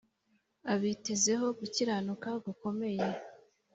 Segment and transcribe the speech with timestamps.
[0.73, 3.07] Abitezeho gukiranuka gukomeye.